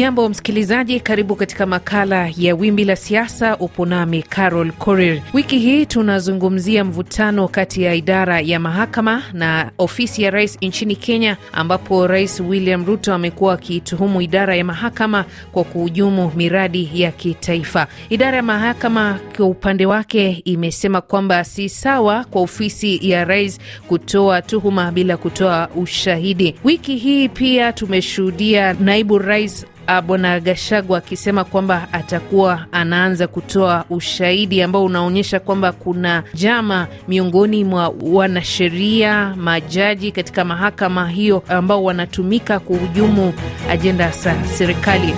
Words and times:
Hujambo 0.00 0.28
msikilizaji, 0.28 1.00
karibu 1.00 1.36
katika 1.36 1.66
makala 1.66 2.30
ya 2.36 2.54
Wimbi 2.54 2.84
la 2.84 2.96
Siasa. 2.96 3.56
Upo 3.56 3.86
nami 3.86 4.22
Carol 4.22 4.72
Korir. 4.72 5.22
Wiki 5.34 5.58
hii 5.58 5.86
tunazungumzia 5.86 6.84
mvutano 6.84 7.48
kati 7.48 7.82
ya 7.82 7.94
idara 7.94 8.40
ya 8.40 8.60
mahakama 8.60 9.22
na 9.32 9.70
ofisi 9.78 10.22
ya 10.22 10.30
rais 10.30 10.58
nchini 10.62 10.96
Kenya, 10.96 11.36
ambapo 11.52 12.06
Rais 12.06 12.40
William 12.40 12.86
Ruto 12.86 13.14
amekuwa 13.14 13.54
akiituhumu 13.54 14.22
idara 14.22 14.56
ya 14.56 14.64
mahakama 14.64 15.24
kwa 15.52 15.64
kuhujumu 15.64 16.32
miradi 16.36 16.90
ya 16.94 17.10
kitaifa. 17.12 17.86
Idara 18.10 18.36
ya 18.36 18.42
mahakama 18.42 19.20
kwa 19.36 19.46
upande 19.46 19.86
wake 19.86 20.42
imesema 20.44 21.00
kwamba 21.00 21.44
si 21.44 21.68
sawa 21.68 22.24
kwa 22.24 22.42
ofisi 22.42 23.10
ya 23.10 23.24
rais 23.24 23.58
kutoa 23.88 24.42
tuhuma 24.42 24.92
bila 24.92 25.16
kutoa 25.16 25.68
ushahidi. 25.76 26.54
Wiki 26.64 26.96
hii 26.96 27.28
pia 27.28 27.72
tumeshuhudia 27.72 28.72
naibu 28.72 29.18
rais 29.18 29.66
Bwana 30.06 30.40
Gashagwa 30.40 30.98
akisema 30.98 31.44
kwamba 31.44 31.88
atakuwa 31.92 32.66
anaanza 32.72 33.26
kutoa 33.26 33.84
ushahidi 33.90 34.62
ambao 34.62 34.84
unaonyesha 34.84 35.40
kwamba 35.40 35.72
kuna 35.72 36.22
njama 36.34 36.86
miongoni 37.08 37.64
mwa 37.64 37.94
wanasheria, 38.02 39.34
majaji 39.36 40.12
katika 40.12 40.44
mahakama 40.44 41.08
hiyo 41.08 41.42
ambao 41.48 41.84
wanatumika 41.84 42.58
kuhujumu 42.58 43.32
ajenda 43.70 44.10
za 44.10 44.34
serikali. 44.44 45.14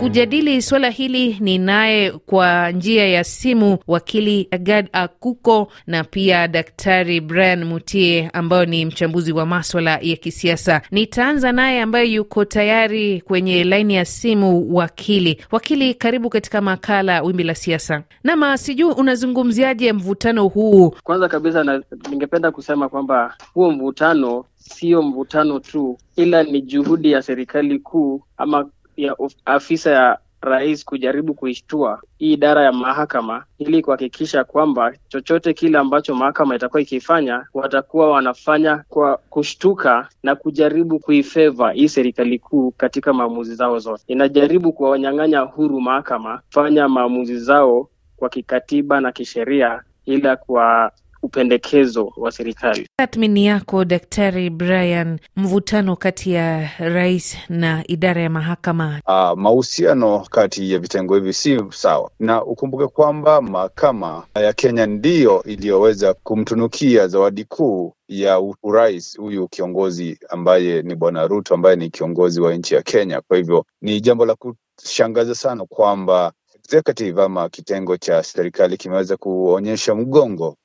Kujadili 0.00 0.62
suala 0.62 0.90
hili 0.90 1.36
ni 1.40 1.58
naye 1.58 2.10
kwa 2.10 2.70
njia 2.70 3.08
ya 3.08 3.24
simu 3.24 3.78
wakili 3.86 4.48
Agad 4.50 4.88
Akuko 4.92 5.72
na 5.86 6.04
pia 6.04 6.48
Daktari 6.48 7.20
Brian 7.20 7.64
Mutie 7.64 8.30
ambayo 8.32 8.64
ni 8.66 8.86
mchambuzi 8.86 9.32
wa 9.32 9.46
maswala 9.46 9.98
ya 10.02 10.16
kisiasa. 10.16 10.82
Nitaanza 10.90 11.52
naye 11.52 11.82
ambaye 11.82 12.06
yuko 12.12 12.44
tayari 12.44 13.20
kwenye 13.20 13.64
laini 13.64 13.94
ya 13.94 14.04
simu. 14.04 14.74
Wakili, 14.76 15.42
wakili, 15.50 15.94
karibu 15.94 16.30
katika 16.30 16.60
makala 16.60 17.22
Wimbi 17.22 17.42
la 17.44 17.54
Siasa. 17.54 18.02
Nama, 18.24 18.58
sijui 18.58 18.92
unazungumziaje 18.92 19.92
mvutano 19.92 20.48
huu? 20.48 20.90
Kwanza 21.04 21.28
kabisa 21.28 21.64
na, 21.64 21.82
ningependa 22.10 22.50
kusema 22.50 22.88
kwamba 22.88 23.34
huo 23.54 23.70
mvutano 23.70 24.44
sio 24.56 25.02
mvutano 25.02 25.58
tu, 25.58 25.98
ila 26.16 26.42
ni 26.42 26.60
juhudi 26.62 27.12
ya 27.12 27.22
serikali 27.22 27.78
kuu 27.78 28.22
ama 28.36 28.68
ya 28.98 29.16
afisa 29.44 29.90
ya 29.90 30.18
rais 30.40 30.84
kujaribu 30.84 31.34
kuishtua 31.34 32.02
hii 32.18 32.32
idara 32.32 32.62
ya 32.64 32.72
mahakama 32.72 33.44
ili 33.58 33.82
kuhakikisha 33.82 34.44
kwamba 34.44 34.92
chochote 35.08 35.54
kile 35.54 35.78
ambacho 35.78 36.14
mahakama 36.14 36.56
itakuwa 36.56 36.82
ikifanya 36.82 37.46
watakuwa 37.54 38.10
wanafanya 38.10 38.84
kwa 38.88 39.16
kushtuka 39.16 40.08
na 40.22 40.34
kujaribu 40.36 40.98
kuifeva 40.98 41.72
hii 41.72 41.88
serikali 41.88 42.38
kuu 42.38 42.70
katika 42.70 43.12
maamuzi 43.12 43.54
zao 43.54 43.78
zote. 43.78 44.04
Inajaribu 44.06 44.72
kuwanyang'anya 44.72 45.40
huru 45.40 45.80
mahakama 45.80 46.40
fanya 46.50 46.88
maamuzi 46.88 47.38
zao 47.38 47.88
kwa 48.16 48.28
kikatiba 48.28 49.00
na 49.00 49.12
kisheria, 49.12 49.82
ila 50.06 50.36
kwa 50.36 50.92
upendekezo 51.22 52.12
wa 52.16 52.32
serikali. 52.32 52.88
Tathmini 52.96 53.46
yako 53.46 53.84
Daktari 53.84 54.50
Brian, 54.50 55.18
mvutano 55.36 55.96
kati 55.96 56.32
ya 56.32 56.70
rais 56.78 57.36
na 57.48 57.84
idara 57.88 58.22
ya 58.22 58.30
mahakama? 58.30 59.00
Uh, 59.06 59.38
mahusiano 59.38 60.26
kati 60.30 60.72
ya 60.72 60.78
vitengo 60.78 61.14
hivi 61.14 61.32
si 61.32 61.60
sawa, 61.70 62.10
na 62.18 62.44
ukumbuke 62.44 62.86
kwamba 62.86 63.40
mahakama 63.42 64.24
ya 64.34 64.52
Kenya 64.52 64.86
ndiyo 64.86 65.42
iliyoweza 65.42 66.14
kumtunukia 66.14 67.06
zawadi 67.08 67.44
kuu 67.44 67.92
ya 68.08 68.40
urais 68.62 69.18
huyu 69.18 69.48
kiongozi 69.48 70.18
ambaye 70.28 70.82
ni 70.82 70.94
Bwana 70.94 71.26
Ruto 71.26 71.54
ambaye 71.54 71.76
ni 71.76 71.90
kiongozi 71.90 72.40
wa 72.40 72.54
nchi 72.54 72.74
ya 72.74 72.82
Kenya. 72.82 73.20
Kwa 73.20 73.36
hivyo 73.36 73.64
ni 73.82 74.00
jambo 74.00 74.26
la 74.26 74.34
kushangaza 74.34 75.34
sana 75.34 75.64
kwamba 75.64 76.32
executive 76.64 77.22
ama 77.22 77.48
kitengo 77.48 77.96
cha 77.96 78.22
serikali 78.22 78.76
kimeweza 78.76 79.16
kuonyesha 79.16 79.94
mgongo 79.94 80.56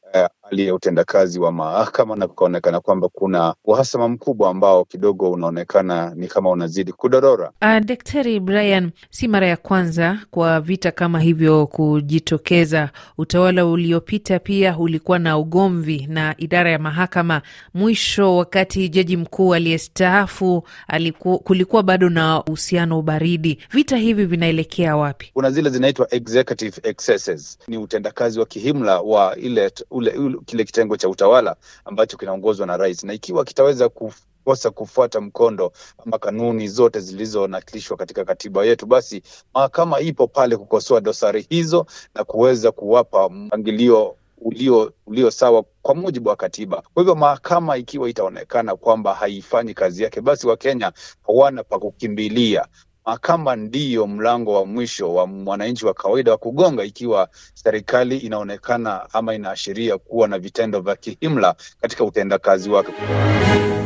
hali 0.44 0.68
ya 0.68 0.76
utendakazi 0.76 1.40
wa 1.40 1.52
mahakama 1.52 2.16
na 2.16 2.28
kukaonekana 2.28 2.80
kwamba 2.80 3.10
kuna 3.10 3.56
uhasama 3.66 4.08
mkubwa 4.10 4.50
ambao 4.50 4.86
kidogo 4.86 5.32
unaonekana 5.32 6.14
ni 6.16 6.28
kama 6.28 6.50
unazidi 6.50 6.92
kudorora. 6.92 7.52
Uh, 7.62 7.80
Daktari 7.86 8.40
Brian, 8.40 8.92
si 9.10 9.28
mara 9.28 9.48
ya 9.48 9.58
kwanza 9.58 10.20
kwa 10.32 10.62
vita 10.62 10.92
kama 10.92 11.20
hivyo 11.20 11.68
kujitokeza. 11.68 12.90
Utawala 13.18 13.66
uliopita 13.66 14.40
pia 14.40 14.78
ulikuwa 14.78 15.20
na 15.20 15.38
ugomvi 15.38 16.08
na 16.10 16.36
idara 16.38 16.72
ya 16.72 16.80
mahakama. 16.80 17.42
Mwisho 17.74 18.36
wakati 18.38 18.90
jaji 18.90 19.18
mkuu 19.18 19.54
aliyestaafu 19.54 20.64
aliku, 20.88 21.40
kulikuwa 21.40 21.84
bado 21.84 22.10
na 22.10 22.44
uhusiano 22.44 23.02
baridi. 23.02 23.60
Vita 23.72 23.98
hivi 23.98 24.26
vinaelekea 24.26 24.96
wapi? 24.96 25.30
Kuna 25.34 25.52
zile 25.52 25.70
zinaitwa 25.70 26.14
executive 26.14 26.80
excesses, 26.84 27.58
ni 27.68 27.78
utendakazi 27.78 28.40
wa 28.40 28.46
kihimla 28.46 29.02
wa 29.02 29.36
ile 29.38 29.72
ule, 29.92 30.12
ule, 30.12 30.38
kile 30.46 30.64
kitengo 30.64 30.98
cha 30.98 31.10
utawala 31.10 31.56
ambacho 31.86 32.18
kinaongozwa 32.18 32.68
na 32.68 32.78
rais, 32.78 33.04
na 33.04 33.14
ikiwa 33.14 33.44
kitaweza 33.46 33.90
kukosa 33.90 34.72
kufuata 34.72 35.22
mkondo 35.22 35.72
ama 36.06 36.18
kanuni 36.20 36.68
zote 36.68 37.00
zilizonakilishwa 37.00 37.98
katika 37.98 38.26
katiba 38.26 38.66
yetu, 38.66 38.86
basi 38.86 39.22
mahakama 39.54 40.00
ipo 40.00 40.28
pale 40.28 40.58
kukosoa 40.58 41.02
dosari 41.02 41.46
hizo 41.50 41.86
na 42.16 42.24
kuweza 42.24 42.72
kuwapa 42.72 43.30
mpangilio 43.30 44.16
ulio 44.44 44.94
ulio 45.08 45.32
sawa 45.32 45.64
kwa 45.82 45.96
mujibu 45.96 46.30
wa 46.30 46.36
katiba. 46.36 46.84
Kwa 46.94 47.04
hivyo 47.04 47.16
mahakama 47.16 47.78
ikiwa 47.78 48.10
itaonekana 48.10 48.76
kwamba 48.76 49.14
haifanyi 49.16 49.74
kazi 49.74 50.04
yake, 50.04 50.22
basi 50.22 50.48
Wakenya 50.48 50.92
hawana 51.28 51.64
pa 51.64 51.80
kukimbilia. 51.80 52.68
Mahakama 53.06 53.56
ndiyo 53.56 54.08
mlango 54.08 54.54
wa 54.54 54.66
mwisho 54.66 55.14
wa 55.14 55.28
mwananchi 55.28 55.86
wa 55.86 55.94
kawaida 55.94 56.32
wa 56.32 56.38
kugonga 56.38 56.84
ikiwa 56.84 57.30
serikali 57.54 58.18
inaonekana 58.18 59.08
ama 59.14 59.36
inaashiria 59.36 59.98
kuwa 59.98 60.28
na 60.28 60.40
vitendo 60.40 60.82
vya 60.82 60.96
kihimla 60.96 61.56
katika 61.82 62.04
utendakazi 62.04 62.70
wake. 62.70 62.92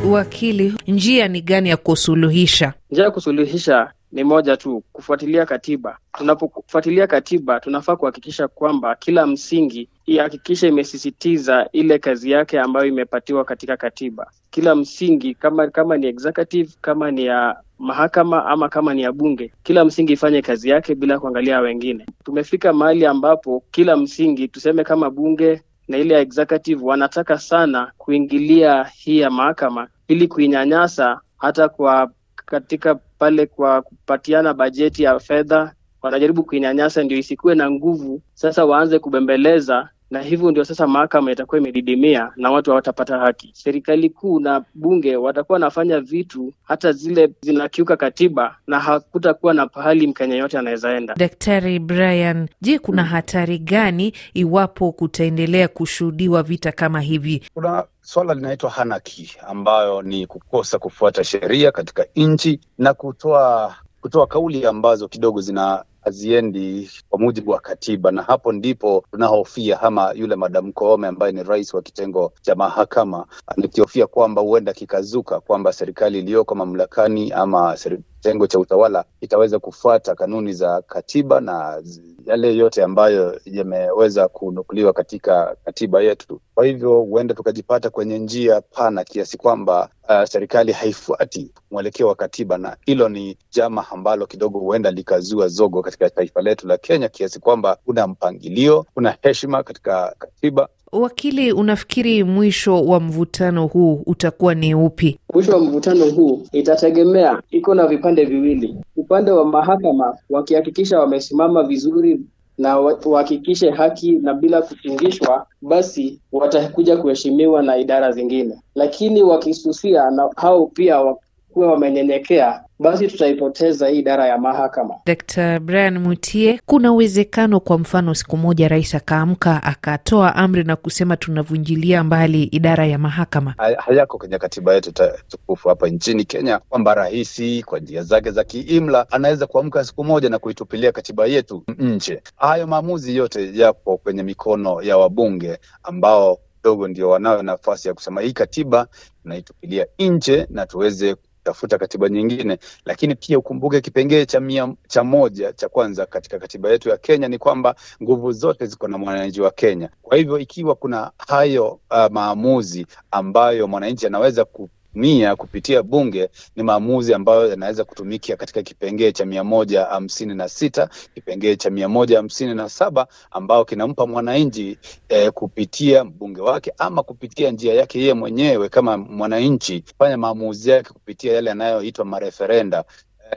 Wakili, 0.09 0.73
njia 0.88 1.28
ni 1.28 1.41
gani 1.41 1.69
ya 1.69 1.78
kusuluhisha? 1.78 2.73
Njia 2.91 3.03
ya 3.03 3.11
kusuluhisha 3.11 3.91
ni 4.11 4.23
moja 4.23 4.57
tu, 4.57 4.83
kufuatilia 4.94 5.45
katiba. 5.45 5.97
Tunapofuatilia 6.17 7.07
katiba, 7.07 7.59
tunafaa 7.59 7.95
kuhakikisha 7.95 8.47
kwamba 8.47 8.95
kila 8.95 9.28
msingi 9.28 9.89
ihakikisha 10.07 10.68
imesisitiza 10.68 11.69
ile 11.72 12.00
kazi 12.00 12.31
yake 12.31 12.59
ambayo 12.59 12.85
imepatiwa 12.85 13.45
katika 13.45 13.78
katiba. 13.78 14.31
Kila 14.50 14.75
msingi 14.75 15.34
kama 15.35 15.68
kama 15.68 15.97
ni 15.97 16.07
executive, 16.07 16.72
kama 16.81 17.12
ni 17.12 17.25
ya 17.25 17.56
mahakama 17.79 18.46
ama 18.46 18.69
kama 18.69 18.94
ni 18.94 19.01
ya 19.01 19.12
bunge, 19.12 19.53
kila 19.63 19.85
msingi 19.85 20.13
ifanye 20.13 20.41
kazi 20.41 20.69
yake 20.69 20.96
bila 20.96 21.19
kuangalia 21.19 21.59
wengine. 21.59 22.06
Tumefika 22.23 22.73
mahali 22.73 23.06
ambapo 23.06 23.63
kila 23.72 23.97
msingi, 23.97 24.47
tuseme 24.47 24.84
kama 24.84 25.09
bunge 25.09 25.62
na 25.88 25.97
ile 25.97 26.13
ya 26.13 26.19
executive, 26.19 26.85
wanataka 26.85 27.40
sana 27.40 27.91
kuingilia 27.97 28.84
hii 28.84 29.19
ya 29.19 29.29
mahakama 29.29 29.88
ili 30.07 30.28
kuinyanyasa, 30.28 31.22
hata 31.38 31.69
kwa 31.69 32.12
katika 32.35 32.96
pale 32.96 33.46
kwa 33.46 33.81
kupatiana 33.81 34.53
bajeti 34.53 35.03
ya 35.03 35.19
fedha, 35.19 35.73
wanajaribu 36.01 36.44
kuinyanyasa 36.44 37.03
ndio 37.03 37.17
isikuwe 37.17 37.56
na 37.56 37.72
nguvu. 37.72 38.22
Sasa 38.34 38.66
waanze 38.66 39.00
kubembeleza 39.00 39.90
na 40.12 40.22
hivyo 40.22 40.51
ndio 40.51 40.66
sasa 40.66 40.88
mahakama 40.88 41.31
itakuwa 41.31 41.57
imedidimia 41.62 42.31
na 42.35 42.51
watu 42.51 42.69
hawatapata 42.72 43.18
haki. 43.18 43.51
Serikali 43.53 44.09
kuu 44.09 44.40
na 44.40 44.63
bunge 44.73 45.16
watakuwa 45.16 45.56
wanafanya 45.56 46.00
vitu 46.00 46.53
hata 46.63 46.91
zile 46.91 47.29
zinakiuka 47.41 47.97
katiba, 47.97 48.56
na 48.67 48.79
hakutakuwa 48.79 49.53
na 49.53 49.67
pahali 49.67 50.07
Mkenya 50.07 50.35
yote 50.35 50.57
anaweza 50.57 50.97
enda. 50.97 51.16
Daktari 51.16 51.79
Brian, 51.79 52.50
je, 52.62 52.79
kuna 52.79 53.03
hatari 53.03 53.59
gani 53.59 54.13
iwapo 54.34 54.91
kutaendelea 54.91 55.67
kushuhudiwa 55.67 56.43
vita 56.43 56.72
kama 56.72 57.02
hivi? 57.02 57.43
Kuna 57.53 57.84
swala 58.02 58.34
linaitwa 58.34 58.70
hanaki, 58.70 59.37
ambayo 59.47 60.02
ni 60.02 60.28
kukosa 60.28 60.79
kufuata 60.79 61.23
sheria 61.23 61.72
katika 61.72 62.05
nchi 62.16 62.59
na 62.78 62.93
kutoa 62.93 63.76
kutoa 64.02 64.28
kauli 64.28 64.66
ambazo 64.66 65.08
kidogo 65.08 65.41
zina 65.41 65.84
haziendi 66.07 66.91
kwa 67.09 67.19
mujibu 67.19 67.51
wa 67.51 67.59
katiba, 67.59 68.11
na 68.11 68.23
hapo 68.23 68.53
ndipo 68.53 69.05
tunahofia 69.11 69.81
ama 69.81 70.11
yule 70.15 70.35
Madam 70.35 70.73
Koome 70.73 71.07
ambaye 71.07 71.33
ni 71.33 71.43
rais 71.43 71.73
wa 71.73 71.81
kitengo 71.81 72.33
cha 72.41 72.55
mahakama 72.55 73.27
anakihofia 73.47 74.07
kwamba 74.07 74.41
huenda 74.41 74.73
kikazuka 74.73 75.41
kwamba 75.41 75.73
serikali 75.73 76.19
iliyoko 76.19 76.55
mamlakani 76.55 77.31
ama 77.33 77.77
kitengo 78.21 78.47
cha 78.47 78.59
utawala 78.59 79.05
itaweza 79.21 79.59
kufuata 79.59 80.15
kanuni 80.15 80.53
za 80.53 80.81
katiba 80.81 81.41
na 81.41 81.81
yale 82.28 82.58
yote 82.58 82.84
ambayo 82.84 83.41
yameweza 83.46 84.28
kunukuliwa 84.28 84.94
katika 84.94 85.58
katiba 85.66 86.02
yetu 86.02 86.41
Kwa 86.56 86.66
hivyo 86.66 87.02
huenda 87.02 87.34
tukajipata 87.35 87.90
kwenye 87.90 88.20
njia 88.20 88.62
pana 88.62 89.03
kiasi 89.03 89.38
kwamba 89.38 89.90
uh, 90.09 90.24
serikali 90.24 90.72
haifuati 90.72 91.52
mwelekeo 91.72 92.08
wa 92.08 92.16
katiba, 92.16 92.58
na 92.58 92.78
hilo 92.85 93.09
ni 93.09 93.38
jama 93.52 93.85
ambalo 93.91 94.28
kidogo 94.28 94.59
huenda 94.59 94.91
likazua 94.91 95.47
zogo 95.47 95.82
katika 95.82 96.09
taifa 96.09 96.41
letu 96.41 96.68
la 96.68 96.78
Kenya, 96.78 97.09
kiasi 97.09 97.40
kwamba 97.40 97.78
kuna 97.85 98.08
mpangilio, 98.08 98.85
kuna 98.94 99.18
heshima 99.22 99.64
katika 99.64 100.16
katiba. 100.20 100.70
Wakili, 100.91 101.51
unafikiri 101.51 102.23
mwisho 102.23 102.85
wa 102.85 102.99
mvutano 102.99 103.67
huu 103.67 104.01
utakuwa 104.05 104.55
ni 104.55 104.75
upi? 104.75 105.19
Mwisho 105.34 105.51
wa 105.51 105.59
mvutano 105.59 106.05
huu 106.05 106.43
itategemea, 106.51 107.41
iko 107.51 107.75
na 107.75 107.87
vipande 107.87 108.25
viwili. 108.25 108.75
Upande 108.95 109.31
wa 109.31 109.45
mahakama 109.45 110.17
wakihakikisha 110.29 110.99
wamesimama 110.99 111.63
vizuri 111.63 112.19
na 112.57 112.78
wahakikishe 113.05 113.69
haki 113.72 114.11
na 114.11 114.34
bila 114.34 114.61
kutingishwa, 114.61 115.45
basi 115.61 116.19
watakuja 116.31 116.97
kuheshimiwa 116.97 117.63
na 117.63 117.78
idara 117.78 118.11
zingine. 118.11 118.55
Lakini 118.75 119.23
wakisusia 119.23 120.11
na 120.11 120.29
hao 120.35 120.66
pia 120.66 121.16
wakuwa 121.57 121.73
wamenyenyekea, 121.73 122.63
basi 122.79 123.07
tutaipoteza 123.07 123.87
hii 123.87 123.99
idara 123.99 124.27
ya 124.27 124.37
mahakama. 124.37 124.95
Dr. 125.05 125.59
Brian 125.59 125.97
Mutie, 125.99 126.59
kuna 126.65 126.91
uwezekano 126.91 127.59
kwa 127.59 127.77
mfano 127.79 128.13
siku 128.15 128.37
moja 128.37 128.67
rais 128.67 128.95
akaamka 128.95 129.63
akatoa 129.63 130.35
amri 130.35 130.63
na 130.63 130.75
kusema 130.75 131.17
tunavunjilia 131.17 132.03
mbali 132.03 132.43
idara 132.43 132.85
ya 132.85 132.97
mahakama? 132.97 133.55
Hayako 133.77 134.17
kwenye 134.17 134.37
katiba 134.37 134.73
yetu 134.73 134.91
tukufu 135.27 135.69
hapa 135.69 135.87
nchini 135.89 136.25
Kenya 136.25 136.59
kwamba 136.59 136.93
rais 136.93 137.41
kwa 137.65 137.79
njia 137.79 138.03
zake 138.03 138.31
za 138.31 138.43
kiimla 138.43 139.11
anaweza 139.11 139.47
kuamka 139.47 139.83
siku 139.83 140.03
moja 140.03 140.29
na 140.29 140.39
kuitupilia 140.39 140.91
katiba 140.91 141.25
yetu 141.25 141.63
nje. 141.77 142.21
Hayo 142.35 142.67
maamuzi 142.67 143.15
yote 143.15 143.51
yapo 143.57 143.97
kwenye 143.97 144.23
mikono 144.23 144.81
ya 144.81 144.97
wabunge 144.97 145.57
ambao 145.83 146.37
dogo 146.63 146.87
ndio 146.87 147.09
wanayo 147.09 147.43
nafasi 147.43 147.87
ya 147.87 147.93
kusema 147.93 148.21
hii 148.21 148.33
katiba 148.33 148.87
tunaitupilia 149.23 149.85
nje 149.99 150.47
na 150.49 150.65
tuweze 150.65 151.15
tafuta 151.47 151.78
katiba 151.78 152.09
nyingine, 152.09 152.58
lakini 152.85 153.16
pia 153.16 153.40
ukumbuke 153.40 153.82
kipengee 153.82 154.26
cha 154.26 154.40
mia 154.40 154.73
cha 154.88 155.03
moja 155.03 155.53
cha 155.53 155.70
kwanza 155.70 156.05
katika 156.05 156.40
katiba 156.40 156.70
yetu 156.70 156.90
ya 156.90 156.97
Kenya 156.97 157.28
ni 157.28 157.38
kwamba 157.38 157.76
nguvu 158.03 158.32
zote 158.32 158.66
ziko 158.66 158.88
na 158.88 158.97
mwananchi 158.97 159.41
wa 159.41 159.52
Kenya. 159.52 159.90
Kwa 160.02 160.17
hivyo 160.17 160.40
ikiwa 160.40 160.76
kuna 160.76 161.11
hayo 161.28 161.79
uh, 161.91 162.05
maamuzi 162.11 162.85
ambayo 163.11 163.67
mwananchi 163.67 164.08
anaweza 164.08 164.46
ku 164.46 164.70
mia 164.97 165.35
kupitia 165.35 165.84
bunge 165.84 166.29
ni 166.55 166.64
maamuzi 166.64 167.14
ambayo 167.14 167.47
yanaweza 167.49 167.84
kutumika 167.84 168.35
katika 168.35 168.64
kipengee 168.64 169.11
cha 169.11 169.26
mia 169.26 169.44
moja 169.44 169.85
hamsini 169.85 170.35
na 170.35 170.49
sita 170.49 170.90
kipengee 171.14 171.55
cha 171.55 171.70
mia 171.70 171.90
moja 171.90 172.17
hamsini 172.17 172.53
na 172.53 172.70
saba 172.70 173.08
ambao 173.32 173.66
kinampa 173.66 174.08
mwananchi 174.08 174.79
eh, 175.09 175.32
kupitia 175.32 176.03
mbunge 176.03 176.41
wake 176.41 176.73
ama 176.78 177.03
kupitia 177.03 177.52
njia 177.52 177.73
yake 177.73 177.99
yeye 177.99 178.14
mwenyewe 178.14 178.70
kama 178.70 178.97
mwananchi 178.97 179.84
fanya 179.99 180.17
maamuzi 180.17 180.70
yake 180.70 180.90
kupitia 180.94 181.34
yale 181.34 181.50
yanayoitwa 181.50 182.05
mareferenda 182.05 182.84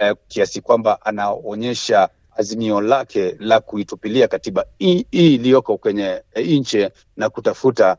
eh, 0.01 0.15
kiasi 0.29 0.61
kwamba 0.61 1.03
anaonyesha 1.07 2.09
azimio 2.37 2.81
lake 2.81 3.37
la 3.39 3.61
kuitupilia 3.61 4.29
katiba 4.29 4.65
hii 4.79 5.07
iliyoko 5.11 5.79
kwenye 5.79 6.23
nchi 6.37 6.89
na 7.21 7.31
kutafuta 7.31 7.97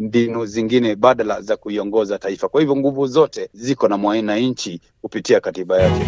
mbinu 0.00 0.46
zingine 0.46 0.96
badala 0.96 1.40
za 1.40 1.56
kuiongoza 1.56 2.18
taifa. 2.18 2.48
Kwa 2.48 2.60
hivyo 2.60 2.76
nguvu 2.76 3.06
zote 3.06 3.48
ziko 3.52 3.88
na 3.88 3.96
mwananchi 3.98 4.80
kupitia 5.02 5.40
katiba 5.40 5.82
yake. 5.82 6.06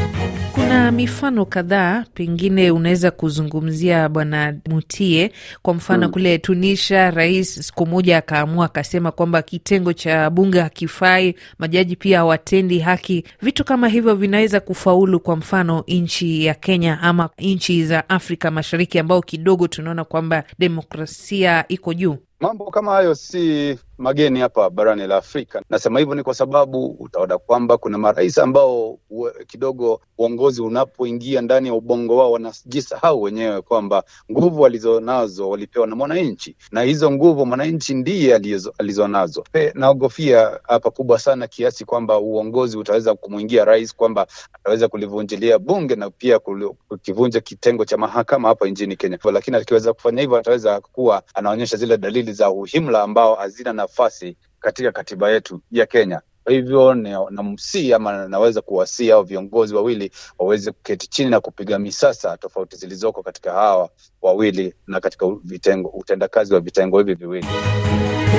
Kuna 0.55 0.93
mifano 0.93 1.45
kadhaa, 1.45 2.05
pengine 2.15 2.71
unaweza 2.71 3.11
kuzungumzia 3.11 4.09
Bwana 4.09 4.55
Mutie. 4.71 5.33
Kwa 5.63 5.75
mfano 5.75 6.03
hmm, 6.03 6.13
kule 6.13 6.39
Tunisia, 6.39 7.11
rais 7.11 7.67
siku 7.67 7.87
moja 7.87 8.19
akaamua 8.19 8.67
akasema 8.67 9.11
kwamba 9.13 9.43
kitengo 9.43 9.93
cha 9.93 10.31
bunge 10.31 10.61
hakifai, 10.61 11.35
majaji 11.59 11.97
pia 11.97 12.19
hawatendi 12.19 12.79
haki. 12.79 13.25
Vitu 13.43 13.65
kama 13.65 13.89
hivyo 13.89 14.15
vinaweza 14.15 14.61
kufaulu, 14.61 15.21
kwa 15.21 15.37
mfano 15.37 15.85
nchi 15.89 16.45
ya 16.45 16.55
Kenya 16.55 17.01
ama 17.01 17.29
nchi 17.39 17.85
za 17.87 18.09
Afrika 18.09 18.51
Mashariki 18.51 18.99
ambao 18.99 19.23
kidogo 19.23 19.69
tunaona 19.69 20.05
kwamba 20.05 20.45
demokrasia 20.59 21.65
iko 21.69 21.95
juu. 21.95 22.17
Mambo 22.41 22.71
kama 22.71 22.93
hayo 22.93 23.15
si 23.15 23.79
mageni 23.99 24.41
hapa 24.41 24.71
barani 24.71 25.07
la 25.07 25.17
Afrika. 25.17 25.63
Nasema 25.71 25.99
hivyo 25.99 26.15
ni 26.15 26.23
kwa 26.23 26.35
sababu 26.35 26.87
utaona 27.01 27.39
kwamba 27.39 27.79
kuna 27.79 27.99
marais 27.99 28.39
ambao 28.39 28.99
kidogo 29.47 30.01
uongozi 30.19 30.63
unapoingia 30.63 31.41
ndani 31.41 31.69
ya 31.69 31.75
ubongo 31.75 32.17
wao 32.17 32.33
wanajisahau 32.33 33.23
wenyewe 33.23 33.63
kwamba 33.63 34.05
nguvu 34.33 34.61
walizonazo 34.63 35.49
walipewa 35.51 35.87
na 35.87 35.97
mwananchi, 35.97 36.57
na 36.73 36.83
hizo 36.83 37.11
nguvu 37.11 37.47
mwananchi 37.47 37.95
ndiye 37.95 38.35
alizonazo. 38.79 39.45
Naogofia 39.75 40.61
hapa 40.63 40.91
kubwa 40.91 41.19
sana 41.19 41.47
kiasi 41.47 41.85
kwamba 41.85 42.19
uongozi 42.19 42.79
utaweza 42.79 43.15
kumwingia 43.15 43.65
rais 43.65 43.95
kwamba 43.97 44.27
ataweza 44.53 44.89
kulivunjilia 44.89 45.59
bunge 45.59 45.97
na 45.97 46.11
pia 46.11 46.39
kukivunja 46.39 47.41
kitengo 47.41 47.85
cha 47.85 47.97
mahakama 47.97 48.49
hapa 48.49 48.69
nchini 48.69 48.97
Kenya, 48.97 49.19
lakini 49.33 49.57
akiweza 49.57 49.93
kufanya 49.93 50.21
hivyo 50.23 50.37
ataweza 50.37 50.81
kuwa 50.81 51.23
anaonyesha 51.35 51.77
zile 51.77 51.97
dalili 51.97 52.33
za 52.33 52.51
uhimla 52.51 53.03
ambao 53.03 53.35
hazina 53.35 53.73
nafasi 53.89 54.39
katika 54.61 54.93
katiba 54.93 55.31
yetu 55.31 55.63
ya 55.73 55.87
Kenya. 55.87 56.23
Kwa 56.49 56.55
hivyo 56.55 56.95
namsii 57.31 57.93
ama 57.93 58.29
naweza 58.29 58.61
kuwasia 58.61 59.15
hao 59.15 59.23
viongozi 59.23 59.75
wawili 59.75 60.11
waweze 60.39 60.73
kuketi 60.73 61.09
chini 61.11 61.31
na 61.31 61.41
kupiga 61.41 61.79
misasa 61.79 62.37
tofauti 62.37 62.77
zilizoko 62.77 63.23
katika 63.23 63.53
hawa 63.53 63.89
wawili 64.23 64.75
na 64.87 65.01
katika 65.01 65.27
vitengo, 65.45 65.89
utendakazi 65.89 66.55
wa 66.55 66.61
vitengo 66.61 66.99
hivi 66.99 67.15
viwili. 67.15 67.47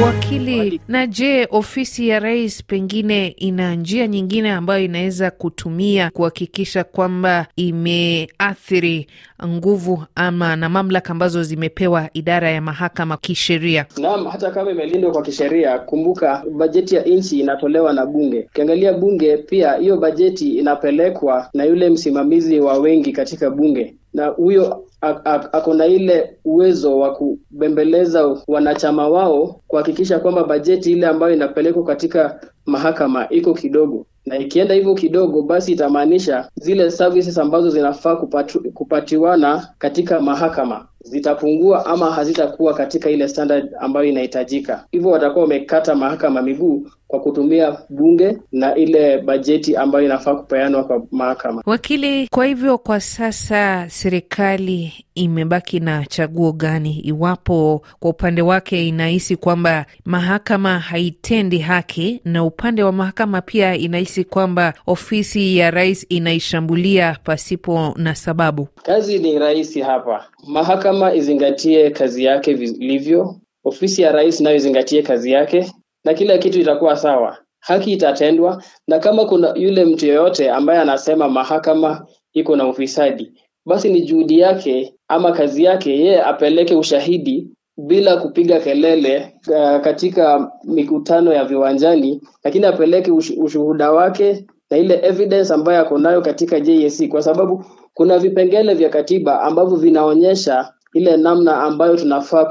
Wakili, 0.03 0.81
na 0.87 1.07
je, 1.07 1.47
ofisi 1.51 2.07
ya 2.09 2.19
rais 2.19 2.63
pengine 2.63 3.27
ina 3.27 3.75
njia 3.75 4.07
nyingine 4.07 4.51
ambayo 4.51 4.83
inaweza 4.85 5.31
kutumia 5.31 6.09
kuhakikisha 6.09 6.83
kwamba 6.83 7.45
imeathiri 7.55 9.07
nguvu 9.47 10.03
ama 10.15 10.55
na 10.55 10.69
mamlaka 10.69 11.09
ambazo 11.11 11.43
zimepewa 11.43 12.09
idara 12.13 12.49
ya 12.51 12.61
mahakama 12.61 13.17
kisheria? 13.17 13.85
Naam, 13.97 14.25
hata 14.27 14.51
kama 14.51 14.71
imelindwa 14.71 15.11
kwa 15.11 15.21
kisheria, 15.21 15.79
kumbuka 15.79 16.43
bajeti 16.51 16.95
ya 16.95 17.01
nchi 17.03 17.39
inatolewa 17.39 17.93
na 17.93 17.98
bunge. 18.05 18.45
Ukiangalia 18.51 18.93
bunge 18.93 19.37
pia, 19.37 19.73
hiyo 19.73 19.97
bajeti 19.97 20.57
inapelekwa 20.57 21.49
na 21.53 21.63
yule 21.63 21.89
msimamizi 21.89 22.59
wa 22.59 22.77
wengi 22.77 23.11
katika 23.11 23.49
bunge. 23.49 23.95
Na 24.13 24.27
huyo 24.27 24.83
ako 25.51 25.73
na 25.73 25.85
ile 25.85 26.37
uwezo 26.45 26.99
wa 26.99 27.13
kubembeleza 27.15 28.37
wanachama 28.47 29.07
wao 29.09 29.61
kuhakikisha 29.67 30.19
kwamba 30.19 30.43
bajeti 30.43 30.91
ile 30.91 31.07
ambayo 31.07 31.33
inapelekwa 31.33 31.83
katika 31.83 32.39
mahakama 32.65 33.29
iko 33.29 33.53
kidogo, 33.53 34.05
na 34.25 34.37
ikienda 34.37 34.73
hivyo 34.75 34.95
kidogo, 34.95 35.41
basi 35.41 35.71
itamaanisha 35.71 36.49
zile 36.55 36.91
services 36.91 37.37
ambazo 37.37 37.69
zinafaa 37.69 38.15
kupatiwana 38.73 39.67
katika 39.77 40.21
mahakama 40.21 40.87
zitapungua 41.01 41.85
ama 41.85 42.11
hazitakuwa 42.11 42.73
katika 42.73 43.09
ile 43.09 43.27
standard 43.27 43.69
ambayo 43.79 44.05
inahitajika. 44.05 44.85
Hivyo 44.91 45.09
watakuwa 45.09 45.41
wamekata 45.43 45.95
mahakama 45.95 46.41
miguu 46.41 46.87
kwa 47.09 47.19
kutumia 47.19 47.77
bunge 47.89 48.37
na 48.51 48.75
ile 48.75 49.17
bajeti 49.17 49.75
ambayo 49.75 50.05
inafaa 50.05 50.35
kupeanwa 50.35 50.83
kwa 50.83 51.01
mahakama. 51.11 51.63
Wakili, 51.65 52.27
kwa 52.27 52.45
hivyo 52.45 52.77
kwa 52.77 52.99
sasa 52.99 53.85
serikali 53.89 54.93
imebaki 55.15 55.79
na 55.79 56.05
chaguo 56.05 56.51
gani 56.51 56.99
iwapo 56.99 57.81
kwa 57.99 58.09
upande 58.09 58.41
wake 58.41 58.87
inahisi 58.87 59.35
kwamba 59.35 59.85
mahakama 60.05 60.79
haitendi 60.79 61.57
haki 61.57 62.21
na 62.25 62.43
upande 62.43 62.83
wa 62.83 62.91
mahakama 62.91 63.41
pia 63.41 63.75
inahisi 63.75 64.23
kwamba 64.23 64.73
ofisi 64.87 65.57
ya 65.57 65.71
rais 65.71 66.05
inaishambulia 66.09 67.17
pasipo 67.23 67.93
na 67.97 68.15
sababu? 68.15 68.67
Kazi 68.83 69.19
ni 69.19 69.39
rahisi 69.39 69.81
hapa, 69.81 70.25
mahakama 70.47 71.13
izingatie 71.13 71.89
kazi 71.89 72.23
yake 72.23 72.53
vilivyo, 72.53 73.35
ofisi 73.63 74.01
ya 74.01 74.11
rais 74.11 74.41
nayo 74.41 74.55
izingatie 74.55 75.01
kazi 75.01 75.31
yake 75.31 75.71
na 76.05 76.13
kila 76.13 76.37
kitu 76.37 76.59
itakuwa 76.59 76.95
sawa, 76.95 77.37
haki 77.59 77.91
itatendwa. 77.91 78.63
Na 78.87 78.99
kama 78.99 79.25
kuna 79.25 79.53
yule 79.55 79.85
mtu 79.85 80.05
yoyote 80.05 80.51
ambaye 80.51 80.79
anasema 80.79 81.29
mahakama 81.29 82.05
iko 82.33 82.55
na 82.55 82.67
ufisadi, 82.67 83.31
basi 83.65 83.89
ni 83.93 84.01
juhudi 84.01 84.39
yake 84.39 84.93
ama 85.07 85.31
kazi 85.31 85.63
yake 85.63 85.91
yeye 85.91 86.23
apeleke 86.23 86.75
ushahidi 86.75 87.47
bila 87.77 88.17
kupiga 88.17 88.59
kelele 88.59 89.33
uh, 89.47 89.81
katika 89.81 90.51
mikutano 90.63 91.33
ya 91.33 91.45
viwanjani, 91.45 92.21
lakini 92.43 92.65
apeleke 92.65 93.11
ushuhuda 93.11 93.91
wake 93.91 94.45
na 94.71 94.77
ile 94.77 94.99
evidence 95.03 95.53
ambayo 95.53 95.81
ako 95.81 95.97
nayo 95.97 96.21
katika 96.21 96.59
JSC, 96.59 97.07
kwa 97.07 97.21
sababu 97.21 97.65
kuna 97.93 98.19
vipengele 98.19 98.73
vya 98.73 98.89
katiba 98.89 99.41
ambavyo 99.41 99.77
vinaonyesha 99.77 100.73
ile 100.93 101.17
namna 101.17 101.57
ambayo 101.63 101.95
tunafaa 101.97 102.45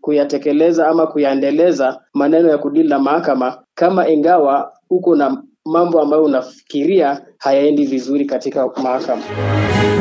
kuyatekeleza 0.00 0.88
ama 0.88 1.06
kuyaendeleza 1.06 2.00
maneno 2.14 2.48
ya 2.48 2.58
kudili 2.58 2.88
na 2.88 2.98
mahakama, 2.98 3.58
kama 3.74 4.08
ingawa 4.08 4.72
uko 4.90 5.16
na 5.16 5.42
mambo 5.66 6.00
ambayo 6.02 6.24
unafikiria 6.24 7.20
hayaendi 7.38 7.86
vizuri 7.86 8.24
katika 8.24 8.66
mahakama. 8.82 9.22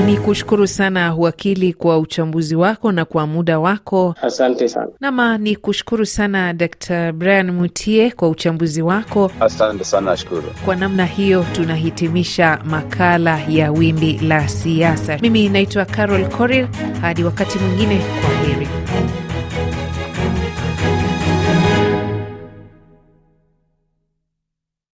Ni 0.06 0.18
kushukuru 0.18 0.68
sana 0.68 1.16
wakili 1.16 1.74
kwa 1.74 2.00
uchambuzi 2.00 2.56
wako 2.56 2.92
na 2.92 3.06
kwa 3.06 3.28
muda 3.28 3.60
wako. 3.60 4.16
Asante 4.22 4.68
sana. 4.70 4.88
Nama 5.00 5.38
ni 5.38 5.56
kushukuru 5.56 6.06
sana 6.06 6.54
Dr. 6.54 7.12
Brian 7.12 7.52
Mutie 7.52 8.12
kwa 8.12 8.30
uchambuzi 8.30 8.82
wako. 8.82 9.32
Asante 9.40 9.84
sana, 9.84 10.12
nashukuru. 10.12 10.44
Kwa 10.66 10.76
namna 10.76 11.06
hiyo 11.06 11.46
tunahitimisha 11.52 12.60
makala 12.66 13.40
ya 13.50 13.72
Wimbi 13.72 14.14
la 14.18 14.48
Siasa. 14.48 15.18
Mimi 15.22 15.50
naitwa 15.50 15.86
Carol 15.86 16.30
Korir. 16.30 16.68
Hadi 17.02 17.24
wakati 17.24 17.60
mwingine, 17.60 18.02
kwa 18.22 18.48
heri. 18.48 18.68